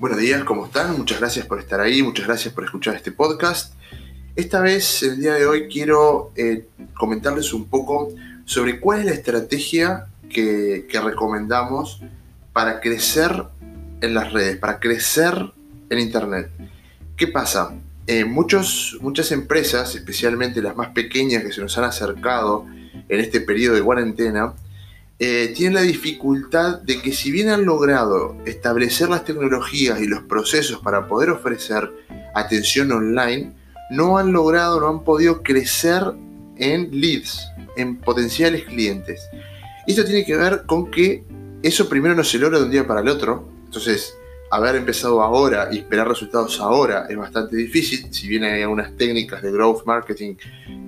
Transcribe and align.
Buenos 0.00 0.20
días, 0.20 0.44
¿cómo 0.44 0.66
están? 0.66 0.96
Muchas 0.96 1.18
gracias 1.18 1.44
por 1.44 1.58
estar 1.58 1.80
ahí, 1.80 2.04
muchas 2.04 2.28
gracias 2.28 2.54
por 2.54 2.62
escuchar 2.62 2.94
este 2.94 3.10
podcast. 3.10 3.74
Esta 4.36 4.60
vez, 4.60 5.02
el 5.02 5.18
día 5.18 5.34
de 5.34 5.44
hoy, 5.44 5.66
quiero 5.66 6.30
eh, 6.36 6.68
comentarles 6.94 7.52
un 7.52 7.64
poco 7.64 8.10
sobre 8.44 8.78
cuál 8.78 9.00
es 9.00 9.06
la 9.06 9.10
estrategia 9.10 10.06
que, 10.30 10.86
recomendamos 11.02 12.00
para 12.52 12.78
crecer 12.78 13.46
en 14.00 14.14
las 14.14 14.32
redes, 14.32 14.56
para 14.58 14.78
crecer 14.78 15.34
en 15.90 15.98
Internet. 15.98 16.48
¿Qué 17.16 17.26
pasa? 17.26 17.74
Eh, 18.06 18.24
muchas 18.24 19.32
empresas, 19.32 19.96
especialmente 19.96 20.62
las 20.62 20.76
más 20.76 20.90
pequeñas 20.90 21.42
que 21.42 21.50
se 21.50 21.60
nos 21.60 21.76
han 21.76 21.82
acercado 21.82 22.66
en 23.08 23.18
este 23.18 23.40
periodo 23.40 23.74
de 23.74 23.82
cuarentena, 23.82 24.54
eh, 25.18 25.52
tienen 25.56 25.74
la 25.74 25.82
dificultad 25.82 26.80
de 26.82 27.02
que 27.02 27.12
si 27.12 27.32
bien 27.32 27.48
han 27.48 27.64
logrado 27.64 28.36
establecer 28.46 29.08
las 29.08 29.24
tecnologías 29.24 30.00
y 30.00 30.06
los 30.06 30.22
procesos 30.22 30.80
para 30.80 31.08
poder 31.08 31.30
ofrecer 31.30 31.90
atención 32.34 32.92
online, 32.92 33.52
no 33.90 34.18
han 34.18 34.32
logrado, 34.32 34.80
no 34.80 34.88
han 34.88 35.02
podido 35.02 35.42
crecer 35.42 36.02
en 36.56 36.88
leads, 36.92 37.48
en 37.76 37.96
potenciales 37.96 38.64
clientes. 38.64 39.28
Esto 39.86 40.04
tiene 40.04 40.24
que 40.24 40.36
ver 40.36 40.64
con 40.66 40.90
que 40.90 41.24
eso 41.62 41.88
primero 41.88 42.14
no 42.14 42.22
se 42.22 42.38
logra 42.38 42.58
de 42.58 42.64
un 42.64 42.70
día 42.70 42.86
para 42.86 43.00
el 43.00 43.08
otro. 43.08 43.48
Entonces, 43.64 44.14
haber 44.50 44.76
empezado 44.76 45.22
ahora 45.22 45.68
y 45.72 45.78
esperar 45.78 46.08
resultados 46.08 46.60
ahora 46.60 47.06
es 47.08 47.16
bastante 47.16 47.56
difícil, 47.56 48.12
si 48.12 48.28
bien 48.28 48.44
hay 48.44 48.62
algunas 48.62 48.96
técnicas 48.96 49.42
de 49.42 49.50
growth 49.50 49.84
marketing 49.84 50.36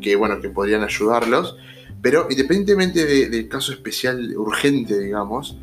que, 0.00 0.16
bueno, 0.16 0.40
que 0.40 0.50
podrían 0.50 0.82
ayudarlos. 0.82 1.56
Pero 2.02 2.26
independientemente 2.30 3.28
del 3.28 3.48
caso 3.48 3.72
especial 3.72 4.34
urgente, 4.36 4.98
digamos, 4.98 5.56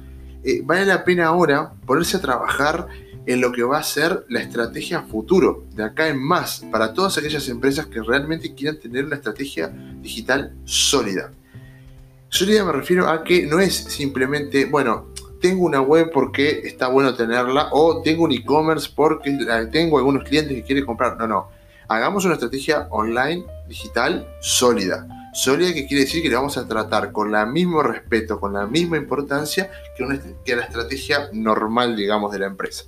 eh, 0.44 0.62
vale 0.64 0.86
la 0.86 1.04
pena 1.04 1.28
ahora 1.28 1.74
ponerse 1.86 2.18
a 2.18 2.22
trabajar 2.22 2.88
en 3.26 3.42
lo 3.42 3.52
que 3.52 3.64
va 3.64 3.80
a 3.80 3.84
ser 3.84 4.26
la 4.30 4.40
estrategia 4.40 5.02
futuro, 5.02 5.66
de 5.76 5.84
acá 5.84 6.08
en 6.08 6.22
más, 6.22 6.66
para 6.72 6.94
todas 6.94 7.18
aquellas 7.18 7.50
empresas 7.50 7.88
que 7.88 8.02
realmente 8.02 8.54
quieran 8.54 8.80
tener 8.80 9.04
una 9.04 9.16
estrategia 9.16 9.68
digital 10.02 10.54
sólida. 10.64 11.32
Sólida 12.30 12.64
me 12.64 12.72
refiero 12.72 13.10
a 13.10 13.24
que 13.24 13.46
no 13.46 13.60
es 13.60 13.76
simplemente, 13.76 14.66
bueno, 14.66 15.08
tengo 15.42 15.66
una 15.66 15.82
web 15.82 16.12
porque 16.14 16.62
está 16.64 16.88
bueno 16.88 17.16
tenerla, 17.16 17.70
o 17.72 18.02
tengo 18.02 18.24
un 18.24 18.32
e-commerce 18.32 18.90
porque 18.96 19.38
tengo 19.72 19.98
algunos 19.98 20.24
clientes 20.24 20.56
que 20.56 20.64
quieren 20.64 20.86
comprar. 20.86 21.18
No, 21.18 21.28
no. 21.28 21.50
Hagamos 21.90 22.26
una 22.26 22.36
estrategia 22.36 22.88
online, 22.92 23.46
digital, 23.68 24.28
sólida 24.40 25.08
Sólida 25.38 25.72
que 25.72 25.86
quiere 25.86 26.06
decir 26.06 26.24
que 26.24 26.30
le 26.30 26.36
vamos 26.36 26.58
a 26.58 26.68
tratar 26.68 27.12
con 27.12 27.36
el 27.36 27.46
mismo 27.46 27.84
respeto, 27.84 28.40
con 28.40 28.54
la 28.54 28.66
misma 28.66 28.98
importancia 28.98 29.70
que, 29.96 30.56
la 30.56 30.64
estrategia 30.64 31.30
normal, 31.32 31.96
digamos, 31.96 32.32
de 32.32 32.40
la 32.40 32.48
empresa. 32.48 32.86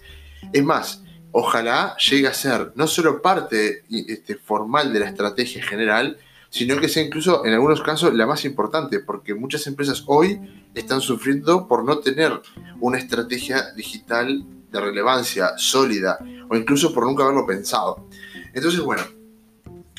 Es 0.52 0.64
más, 0.64 1.04
ojalá 1.32 1.96
llegue 1.98 2.28
a 2.28 2.34
ser 2.34 2.72
no 2.74 2.88
solo 2.88 3.22
parte 3.22 3.84
este, 3.92 4.34
formal 4.34 4.92
de 4.92 5.00
la 5.00 5.10
estrategia 5.10 5.64
general, 5.64 6.18
sino 6.50 6.80
que 6.80 6.90
sea 6.90 7.04
incluso 7.04 7.46
en 7.46 7.54
algunos 7.54 7.84
casos 7.84 8.16
la 8.16 8.26
más 8.26 8.44
importante, 8.46 9.00
porque 9.00 9.36
muchas 9.36 9.68
empresas 9.68 10.04
hoy 10.08 10.42
están 10.74 11.02
sufriendo 11.02 11.68
por 11.68 11.86
no 11.86 12.00
tener 12.00 12.42
una 12.80 12.98
estrategia 12.98 13.74
digital 13.76 14.44
de 14.72 14.82
relevancia 14.82 15.52
sólida 15.58 16.18
o 16.50 16.56
incluso 16.56 16.96
por 16.96 17.06
nunca 17.06 17.26
haberlo 17.26 17.46
pensado. 17.46 18.08
Entonces, 18.56 18.80
bueno, 18.80 19.04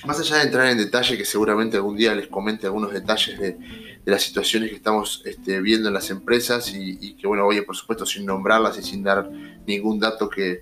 más 0.05 0.19
allá 0.21 0.37
de 0.37 0.43
entrar 0.45 0.67
en 0.67 0.79
detalle, 0.79 1.17
que 1.17 1.25
seguramente 1.25 1.77
algún 1.77 1.97
día 1.97 2.15
les 2.15 2.29
comente 2.29 2.67
algunos 2.67 2.93
detalles 2.93 3.39
de, 3.39 3.59
las 4.07 4.23
situaciones 4.23 4.71
que 4.71 4.77
estamos 4.77 5.23
este, 5.25 5.61
viendo 5.61 5.89
en 5.89 5.95
las 5.95 6.11
empresas 6.11 6.73
y, 6.75 7.15
que, 7.15 7.27
bueno, 7.27 7.47
oye, 7.47 7.63
por 7.63 7.77
supuesto, 7.77 8.05
sin 8.07 8.27
nombrarlas 8.27 8.79
y 8.79 8.83
sin 8.83 9.03
dar 9.03 9.31
ningún 9.67 10.01
dato 10.01 10.29
que, 10.29 10.61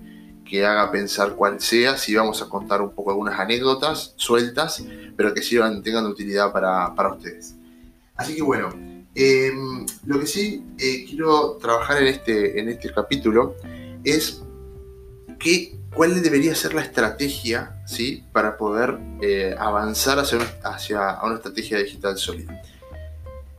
haga 0.66 0.90
pensar 0.90 1.34
cuál 1.34 1.60
sea, 1.60 1.98
sí 1.98 2.14
vamos 2.14 2.40
a 2.40 2.48
contar 2.48 2.80
un 2.80 2.94
poco 2.94 3.10
algunas 3.10 3.38
anécdotas 3.38 4.14
sueltas, 4.16 4.82
pero 5.14 5.34
que 5.34 5.42
sí 5.42 5.58
tengan 5.84 6.06
utilidad 6.06 6.52
para, 6.52 7.12
ustedes. 7.12 7.54
Así 8.16 8.34
que, 8.34 8.42
bueno, 8.42 8.70
em, 9.14 9.86
lo 10.06 10.18
que 10.18 10.26
sí 10.26 10.64
eh, 10.78 11.04
quiero 11.06 11.58
trabajar 11.60 12.02
en 12.02 12.08
este, 12.08 12.58
en 12.58 12.70
este 12.70 12.90
capítulo 12.90 13.56
es 14.04 14.42
que 15.38 15.76
cuál 15.94 16.22
debería 16.22 16.54
ser 16.54 16.74
la 16.74 16.82
estrategia 16.82 17.77
¿sí? 17.88 18.24
para 18.32 18.56
poder 18.56 18.98
eh, 19.22 19.54
avanzar 19.58 20.18
hacia, 20.18 20.38
hacia, 20.62 21.18
una 21.24 21.36
estrategia 21.36 21.78
digital 21.78 22.16
sólida. 22.18 22.60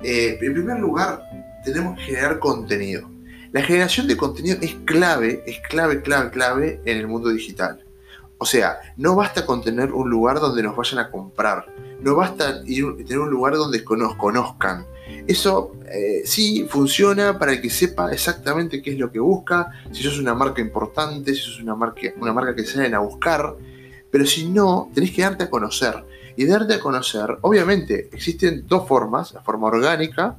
Eh, 0.01 0.38
en 0.40 0.53
primer 0.53 0.79
lugar, 0.79 1.23
tenemos 1.66 1.97
que 1.97 2.06
generar 2.06 2.39
contenido. 2.39 3.09
La 3.51 3.63
generación 3.63 4.07
de 4.07 4.16
contenido 4.16 4.57
es 4.62 4.75
clave, 4.85 5.44
es 5.47 5.59
clave, 5.68 6.01
clave, 6.01 6.29
clave 6.29 6.81
en 6.85 6.97
el 6.97 7.07
mundo 7.07 7.29
digital. 7.29 7.84
O 8.38 8.45
sea, 8.45 8.79
no 8.95 9.16
basta 9.16 9.45
con 9.45 9.62
tener 9.62 9.91
un 9.91 10.09
lugar 10.09 10.39
donde 10.39 10.63
nos 10.63 10.75
vayan 10.75 11.00
a 11.00 11.09
comprar, 11.12 11.66
no 12.00 12.16
basta 12.16 12.63
tener 12.63 13.19
un 13.19 13.29
lugar 13.29 13.56
donde 13.56 13.84
nos 13.97 14.16
conozcan, 14.16 14.85
eso 15.28 15.73
eh, 15.91 16.22
sí 16.23 16.66
funciona 16.69 17.38
para 17.38 17.53
el 17.53 17.62
que 17.62 17.69
sepa 17.69 18.12
exactamente 18.13 18.81
qué 18.81 18.91
es 18.91 19.00
lo 19.00 19.12
que 19.12 19.19
busca, 19.19 19.69
si 19.91 20.03
sos 20.03 20.19
una 20.19 20.34
marca 20.34 20.62
importante, 20.62 21.34
si 21.34 21.41
sos 21.41 21.59
una 21.59 21.75
marca, 21.75 22.01
una 22.22 22.31
marca 22.31 22.56
que 22.56 22.63
salen 22.63 22.94
a 22.94 23.00
buscar, 23.00 23.56
pero 24.12 24.25
si 24.25 24.50
no, 24.50 24.90
tenés 24.94 25.12
que 25.12 25.22
darte 25.22 25.46
a 25.46 25.50
conocer. 25.50 26.06
Y 26.36 26.46
darte 26.46 26.75
a 26.75 26.80
conocer, 26.80 27.38
obviamente, 27.42 28.09
existen 28.14 28.64
dos 28.66 28.88
formas, 28.88 29.34
la 29.34 29.42
forma 29.42 29.68
orgánica 29.68 30.38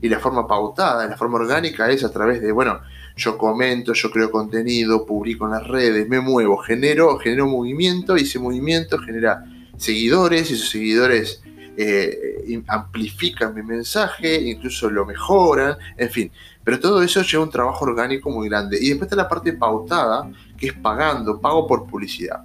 y 0.00 0.08
la 0.08 0.18
forma 0.18 0.46
pautada. 0.46 1.06
La 1.06 1.16
forma 1.16 1.36
orgánica 1.36 1.90
es 1.90 2.04
a 2.04 2.10
través 2.10 2.40
de, 2.40 2.52
bueno, 2.52 2.80
yo 3.16 3.36
comento, 3.36 3.92
yo 3.92 4.10
creo 4.10 4.30
contenido, 4.30 5.04
publico 5.04 5.44
en 5.44 5.52
las 5.52 5.66
redes, 5.66 6.08
me 6.08 6.20
muevo, 6.20 6.56
genero, 6.56 7.18
genero 7.18 7.46
movimiento 7.46 8.16
y 8.16 8.22
ese 8.22 8.38
movimiento 8.38 8.98
genera 8.98 9.44
seguidores 9.76 10.50
y 10.50 10.54
esos 10.54 10.70
seguidores 10.70 11.42
eh, 11.76 12.62
amplifican 12.68 13.54
mi 13.54 13.62
mensaje, 13.62 14.40
incluso 14.40 14.90
lo 14.90 15.06
mejoran, 15.06 15.76
en 15.96 16.10
fin. 16.10 16.32
Pero 16.64 16.78
todo 16.78 17.02
eso 17.02 17.22
lleva 17.22 17.44
un 17.44 17.50
trabajo 17.50 17.84
orgánico 17.84 18.30
muy 18.30 18.48
grande. 18.48 18.78
Y 18.80 18.88
después 18.88 19.06
está 19.06 19.16
la 19.16 19.28
parte 19.28 19.52
pautada, 19.52 20.30
que 20.56 20.68
es 20.68 20.72
pagando, 20.74 21.40
pago 21.40 21.66
por 21.66 21.86
publicidad. 21.86 22.44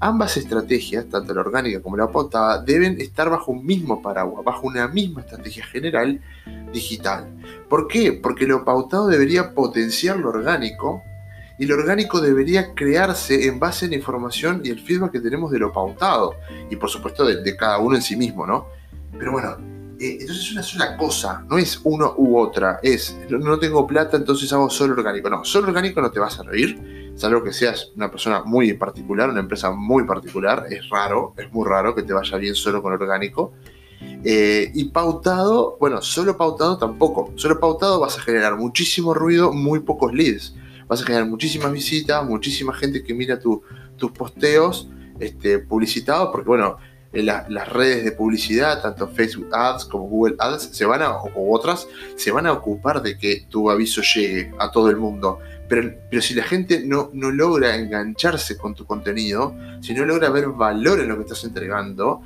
Ambas 0.00 0.36
estrategias, 0.36 1.08
tanto 1.08 1.34
la 1.34 1.40
orgánica 1.40 1.82
como 1.82 1.96
la 1.96 2.10
pautada, 2.10 2.62
deben 2.62 3.00
estar 3.00 3.28
bajo 3.30 3.50
un 3.50 3.66
mismo 3.66 4.00
paraguas, 4.00 4.44
bajo 4.44 4.66
una 4.66 4.86
misma 4.86 5.22
estrategia 5.22 5.64
general 5.64 6.20
digital. 6.72 7.28
¿Por 7.68 7.88
qué? 7.88 8.12
Porque 8.12 8.46
lo 8.46 8.64
pautado 8.64 9.08
debería 9.08 9.54
potenciar 9.54 10.18
lo 10.18 10.28
orgánico 10.28 11.02
y 11.58 11.66
lo 11.66 11.74
orgánico 11.74 12.20
debería 12.20 12.74
crearse 12.74 13.48
en 13.48 13.58
base 13.58 13.86
a 13.86 13.88
la 13.88 13.96
información 13.96 14.60
y 14.64 14.70
el 14.70 14.78
feedback 14.80 15.12
que 15.12 15.20
tenemos 15.20 15.50
de 15.50 15.58
lo 15.58 15.72
pautado 15.72 16.36
y 16.70 16.76
por 16.76 16.88
supuesto 16.88 17.24
de, 17.26 17.56
cada 17.56 17.78
uno 17.78 17.96
en 17.96 18.02
sí 18.02 18.16
mismo, 18.16 18.46
¿no? 18.46 18.68
Pero 19.18 19.32
bueno, 19.32 19.56
eh, 19.98 20.18
entonces 20.20 20.44
es 20.44 20.52
una 20.52 20.62
sola 20.62 20.96
cosa, 20.96 21.44
no 21.48 21.58
es 21.58 21.80
uno 21.82 22.14
u 22.16 22.38
otra, 22.38 22.78
es 22.84 23.18
no 23.28 23.58
tengo 23.58 23.84
plata 23.84 24.16
entonces 24.16 24.52
hago 24.52 24.70
solo 24.70 24.94
orgánico, 24.94 25.28
no, 25.28 25.44
solo 25.44 25.68
orgánico 25.68 26.00
no 26.00 26.12
te 26.12 26.20
va 26.20 26.28
a 26.28 26.30
servir, 26.30 26.97
salvo 27.18 27.42
que 27.42 27.52
seas 27.52 27.92
una 27.96 28.10
persona 28.10 28.42
muy 28.44 28.72
particular, 28.74 29.30
una 29.30 29.40
empresa 29.40 29.70
muy 29.70 30.04
particular, 30.04 30.66
es 30.70 30.88
raro, 30.88 31.34
es 31.36 31.52
muy 31.52 31.68
raro 31.68 31.94
que 31.94 32.02
te 32.02 32.12
vaya 32.12 32.38
bien 32.38 32.54
solo 32.54 32.82
con 32.82 32.92
orgánico. 32.92 33.52
Eh, 34.24 34.70
y 34.74 34.84
pautado, 34.86 35.76
bueno, 35.80 36.00
solo 36.00 36.36
pautado 36.36 36.78
tampoco. 36.78 37.32
Solo 37.34 37.58
pautado 37.58 38.00
vas 38.00 38.16
a 38.18 38.20
generar 38.20 38.56
muchísimo 38.56 39.12
ruido, 39.12 39.52
muy 39.52 39.80
pocos 39.80 40.12
leads 40.14 40.54
vas 40.88 41.02
a 41.02 41.04
generar 41.04 41.28
muchísimas 41.28 41.70
visitas, 41.70 42.24
muchísima 42.24 42.72
gente 42.72 43.04
que 43.04 43.14
mira 43.14 43.38
tus 43.38 44.10
posteos 44.12 44.88
este, 45.20 45.58
publicitados, 45.58 46.30
porque 46.32 46.48
bueno, 46.48 46.78
las 47.12 47.68
redes 47.68 48.04
de 48.04 48.12
publicidad, 48.12 48.82
tanto 48.82 49.08
Facebook 49.08 49.48
Ads 49.52 49.86
como 49.86 50.04
Google 50.04 50.36
Ads, 50.38 50.70
se 50.72 50.84
van 50.84 51.02
a, 51.02 51.12
o 51.12 51.54
otras, 51.54 51.88
se 52.16 52.30
van 52.30 52.46
a 52.46 52.52
ocupar 52.52 53.02
de 53.02 53.16
que 53.16 53.46
tu 53.48 53.70
aviso 53.70 54.02
llegue 54.02 54.52
a 54.58 54.70
todo 54.70 54.90
el 54.90 54.96
mundo. 54.96 55.38
Pero, 55.68 55.90
pero 56.10 56.22
si 56.22 56.34
la 56.34 56.44
gente 56.44 56.82
no, 56.84 57.10
no 57.12 57.30
logra 57.30 57.76
engancharse 57.76 58.56
con 58.56 58.74
tu 58.74 58.86
contenido, 58.86 59.54
si 59.80 59.94
no 59.94 60.04
logra 60.04 60.30
ver 60.30 60.48
valor 60.48 61.00
en 61.00 61.08
lo 61.08 61.16
que 61.16 61.22
estás 61.22 61.44
entregando, 61.44 62.22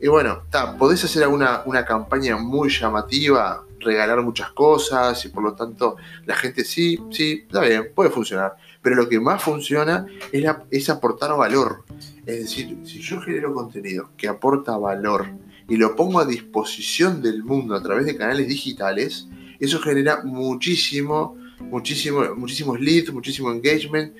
y 0.00 0.08
bueno, 0.08 0.42
podés 0.78 1.04
hacer 1.04 1.28
una, 1.28 1.62
una 1.64 1.84
campaña 1.84 2.36
muy 2.36 2.68
llamativa, 2.70 3.62
regalar 3.78 4.20
muchas 4.22 4.50
cosas 4.50 5.24
y 5.24 5.28
por 5.28 5.44
lo 5.44 5.54
tanto 5.54 5.96
la 6.24 6.34
gente 6.34 6.64
sí, 6.64 6.98
sí, 7.10 7.44
está 7.46 7.60
bien, 7.60 7.92
puede 7.94 8.10
funcionar. 8.10 8.56
Pero 8.80 8.96
lo 8.96 9.08
que 9.08 9.20
más 9.20 9.40
funciona 9.40 10.06
es 10.32 10.90
aportar 10.90 11.36
valor. 11.36 11.84
Es 12.26 12.40
decir, 12.40 12.78
si 12.84 13.00
yo 13.00 13.20
genero 13.20 13.52
contenido 13.54 14.10
que 14.16 14.28
aporta 14.28 14.76
valor 14.76 15.26
y 15.68 15.76
lo 15.76 15.96
pongo 15.96 16.20
a 16.20 16.26
disposición 16.26 17.22
del 17.22 17.44
mundo 17.44 17.74
a 17.74 17.82
través 17.82 18.06
de 18.06 18.16
canales 18.16 18.48
digitales, 18.48 19.28
eso 19.58 19.80
genera 19.80 20.22
muchísimo, 20.24 21.36
muchísimo, 21.60 22.22
muchísimos 22.36 22.80
leads, 22.80 23.12
muchísimo 23.12 23.50
engagement. 23.50 24.14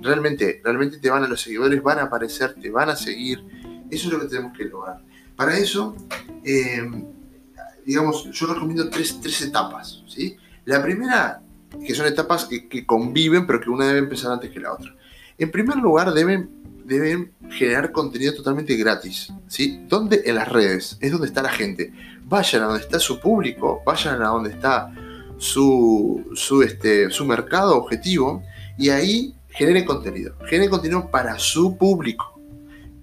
Realmente, 0.00 0.60
realmente 0.62 0.98
te 0.98 1.10
van 1.10 1.24
a 1.24 1.28
los 1.28 1.40
seguidores, 1.40 1.82
van 1.82 1.98
a 1.98 2.02
aparecer, 2.04 2.54
te 2.54 2.70
van 2.70 2.90
a 2.90 2.96
seguir. 2.96 3.44
Eso 3.90 4.08
es 4.08 4.12
lo 4.12 4.20
que 4.20 4.26
tenemos 4.26 4.56
que 4.56 4.64
lograr. 4.64 5.02
Para 5.36 5.56
eso, 5.56 5.94
eh, 6.44 6.82
digamos, 7.86 8.28
yo 8.32 8.46
recomiendo 8.52 8.90
tres, 8.90 9.20
tres 9.20 9.40
etapas. 9.40 10.02
¿sí? 10.06 10.36
La 10.64 10.82
primera, 10.82 11.40
que 11.86 11.94
son 11.94 12.06
etapas 12.06 12.44
que, 12.44 12.84
conviven, 12.84 13.46
pero 13.46 13.60
que 13.60 13.70
una 13.70 13.86
debe 13.86 14.00
empezar 14.00 14.32
antes 14.32 14.50
que 14.50 14.60
la 14.60 14.72
otra. 14.72 14.94
En 15.38 15.50
primer 15.50 15.76
lugar, 15.76 16.12
deben, 16.12 16.50
deben 16.88 17.32
generar 17.50 17.92
contenido 17.92 18.34
totalmente 18.34 18.74
gratis. 18.76 19.32
¿sí? 19.46 19.84
¿Dónde? 19.88 20.22
En 20.24 20.34
las 20.34 20.48
redes. 20.48 20.96
Es 21.00 21.12
donde 21.12 21.26
está 21.26 21.42
la 21.42 21.50
gente. 21.50 21.92
Vayan 22.24 22.62
a 22.62 22.66
donde 22.66 22.82
está 22.82 22.98
su 22.98 23.20
público, 23.20 23.82
vayan 23.86 24.22
a 24.22 24.28
donde 24.28 24.50
está 24.50 24.92
su, 25.36 26.26
su, 26.34 26.62
este, 26.62 27.10
su 27.10 27.24
mercado 27.24 27.76
objetivo 27.76 28.42
y 28.76 28.88
ahí 28.88 29.34
generen 29.50 29.84
contenido. 29.84 30.34
Generen 30.46 30.70
contenido 30.70 31.10
para 31.10 31.38
su 31.38 31.76
público. 31.76 32.40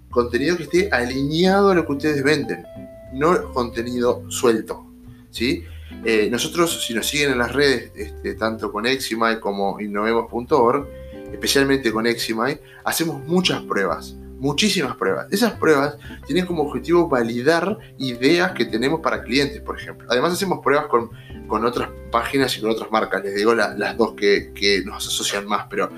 Contenido 0.10 0.58
que 0.58 0.64
esté 0.64 0.90
alineado 0.92 1.70
a 1.70 1.76
lo 1.76 1.86
que 1.86 1.92
ustedes 1.92 2.24
venden, 2.24 2.66
no 3.14 3.52
contenido 3.52 4.24
suelto. 4.30 4.86
¿sí? 5.30 5.64
Eh, 6.06 6.30
nosotros, 6.32 6.86
si 6.86 6.94
nos 6.94 7.08
siguen 7.08 7.32
en 7.32 7.40
las 7.40 7.52
redes, 7.52 7.92
este, 7.96 8.36
tanto 8.36 8.72
con 8.72 8.86
Eximai 8.86 9.40
como 9.40 9.80
innovemos.org, 9.80 10.88
especialmente 11.36 11.92
con 11.92 12.08
Eximai, 12.08 12.60
hacemos 12.84 13.24
muchas 13.26 13.62
pruebas, 13.64 14.16
muchísimas 14.40 14.96
pruebas. 14.96 15.28
Esas 15.32 15.54
pruebas 15.54 15.98
tienen 16.26 16.46
como 16.46 16.64
objetivo 16.64 17.08
validar 17.08 17.78
ideas 17.98 18.52
que 18.52 18.66
tenemos 18.66 19.02
para 19.02 19.24
clientes, 19.24 19.62
por 19.62 19.80
ejemplo. 19.80 20.08
Además 20.10 20.34
hacemos 20.34 20.60
pruebas 20.64 20.88
con, 20.88 21.12
con 21.48 21.66
otras 21.66 21.90
páginas 22.12 22.58
y 22.58 22.62
con 22.62 22.72
otras 22.72 22.92
marcas, 22.92 23.24
les 23.24 23.36
digo 23.36 23.54
las 23.54 23.98
dos 23.98 24.14
que, 24.14 24.52
que, 24.54 24.84
nos 24.84 25.08
asocian 25.08 25.46
más, 25.48 25.68
pero, 25.70 25.90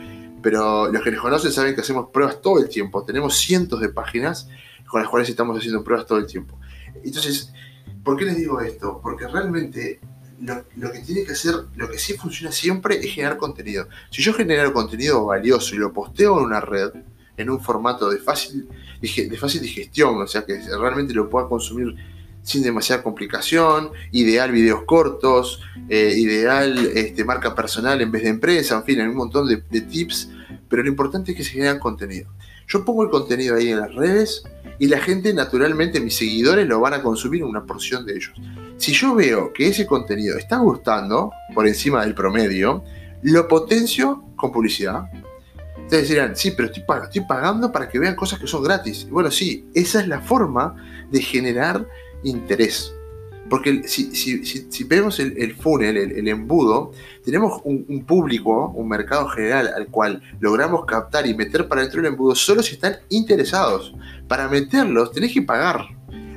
pero 0.42 0.92
los 0.92 1.02
que 1.04 1.12
nos 1.12 1.22
conocen 1.22 1.52
saben 1.52 1.74
que 1.74 1.82
hacemos 1.82 2.10
pruebas 2.12 2.42
todo 2.42 2.60
el 2.60 2.70
tiempo. 2.70 3.04
Tenemos 3.04 3.38
cientos 3.38 3.80
de 3.80 3.90
páginas 3.90 4.50
con 4.88 5.02
las 5.02 5.10
cuales 5.10 5.30
estamos 5.30 5.58
haciendo 5.58 5.84
pruebas 5.84 6.06
todo 6.06 6.18
el 6.18 6.28
tiempo. 6.28 6.60
Entonces, 7.04 7.54
¿Por 8.08 8.16
qué 8.16 8.24
les 8.24 8.38
digo 8.38 8.62
esto? 8.62 9.02
Porque 9.04 9.28
realmente 9.28 10.00
lo, 10.42 10.92
que 10.92 11.00
tiene 11.00 11.24
que 11.24 11.32
hacer, 11.32 11.56
lo 11.76 11.90
que 11.90 11.98
sí 11.98 12.14
funciona 12.14 12.52
siempre 12.52 13.00
es 13.00 13.14
generar 13.14 13.38
contenido. 13.38 13.88
Si 14.12 14.22
yo 14.22 14.34
genero 14.34 14.74
contenido 14.74 15.26
valioso 15.26 15.76
y 15.76 15.80
lo 15.80 15.92
posteo 15.92 16.38
en 16.38 16.46
una 16.46 16.62
red, 16.62 16.92
en 17.36 17.50
un 17.50 17.62
formato 17.62 18.10
de 18.10 18.18
fácil, 18.18 18.68
de 19.02 19.38
fácil 19.38 19.62
digestión, 19.62 20.22
o 20.22 20.28
sea 20.28 20.46
que 20.46 20.60
realmente 20.80 21.14
lo 21.14 21.30
pueda 21.30 21.48
consumir 21.48 21.96
sin 22.48 22.64
demasiada 22.64 23.04
complicación, 23.04 23.92
ideal 24.12 24.52
videos 24.52 24.84
cortos, 24.86 25.62
eh, 25.90 26.14
ideal 26.16 26.78
este, 26.96 27.26
marca 27.26 27.54
personal 27.54 28.02
en 28.02 28.10
vez 28.10 28.24
de 28.24 28.30
empresa, 28.30 28.78
en 28.78 28.84
fin, 28.86 29.02
hay 29.02 29.08
un 29.08 29.18
montón 29.18 29.48
de, 29.48 29.82
tips, 29.82 30.30
pero 30.70 30.82
lo 30.82 30.88
importante 30.88 31.32
es 31.32 31.38
que 31.38 31.44
se 31.44 31.52
genera 31.52 31.78
contenido. 31.78 32.30
Yo 32.68 32.84
pongo 32.84 33.04
el 33.04 33.10
contenido 33.10 33.56
ahí 33.56 33.70
en 33.70 33.80
las 33.80 33.94
redes 33.96 34.44
y 34.78 34.88
la 34.88 35.00
gente, 35.00 35.34
naturalmente, 35.34 36.00
mis 36.00 36.16
seguidores 36.16 36.68
lo 36.68 36.80
van 36.80 36.94
a 36.94 37.02
consumir 37.02 37.44
una 37.44 37.66
porción 37.66 38.06
de 38.06 38.16
ellos. 38.16 38.34
Si 38.78 38.92
yo 38.94 39.16
veo 39.16 39.52
que 39.54 39.68
ese 39.68 39.88
contenido 39.88 40.38
está 40.38 40.58
gustando 40.58 41.32
por 41.56 41.66
encima 41.66 42.04
del 42.04 42.14
promedio, 42.14 42.84
lo 43.24 43.48
potencio 43.48 44.24
con 44.36 44.52
publicidad. 44.52 45.10
Ustedes 45.84 46.10
dirán, 46.10 46.36
sí, 46.36 46.52
pero 46.52 46.68
estoy, 46.68 46.84
estoy 47.04 47.22
pagando 47.22 47.72
para 47.72 47.88
que 47.88 47.98
vean 47.98 48.16
cosas 48.16 48.40
que 48.40 48.48
son 48.48 48.64
gratis. 48.64 49.10
bueno, 49.10 49.32
sí, 49.32 49.68
esa 49.74 50.02
es 50.02 50.08
la 50.08 50.20
forma 50.20 50.76
de 51.10 51.22
generar 51.22 51.88
interés. 52.24 52.94
Porque 53.50 53.88
si, 53.88 54.84
vemos 54.84 55.20
el, 55.20 55.56
funnel, 55.56 55.96
el, 55.96 56.28
embudo, 56.28 56.92
tenemos 57.24 57.62
un, 57.64 58.04
público, 58.06 58.74
un 58.76 58.90
mercado 58.90 59.28
general 59.30 59.72
al 59.74 59.88
cual 59.88 60.22
logramos 60.40 60.86
captar 60.86 61.26
y 61.28 61.34
meter 61.34 61.68
para 61.68 61.82
dentro 61.82 62.02
del 62.02 62.12
embudo 62.12 62.36
solo 62.36 62.62
si 62.62 62.76
están 62.76 62.98
interesados. 63.10 63.94
Para 64.28 64.50
meterlos 64.50 65.12
tenés 65.12 65.34
que 65.34 65.42
pagar. 65.42 65.80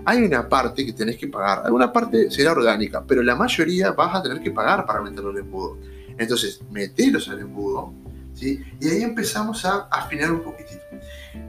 Hay 0.05 0.23
una 0.23 0.49
parte 0.49 0.87
que 0.87 0.93
tenés 0.93 1.17
que 1.17 1.27
pagar. 1.27 1.63
Alguna 1.65 1.93
parte 1.93 2.31
será 2.31 2.53
orgánica, 2.53 3.05
pero 3.05 3.23
la 3.23 3.35
mayoría 3.35 3.91
vas 3.91 4.15
a 4.15 4.23
tener 4.23 4.41
que 4.41 4.53
pagar 4.53 4.87
para 4.87 5.03
meterlo 5.03 5.31
al 5.31 5.39
embudo. 5.39 5.79
Entonces, 6.17 6.61
metelos 6.71 7.29
al 7.29 7.41
embudo, 7.41 7.93
¿sí? 8.35 8.61
Y 8.81 8.89
ahí 8.89 9.03
empezamos 9.03 9.65
a 9.65 9.89
afinar 9.91 10.31
un 10.31 10.43
poquitito. 10.43 10.81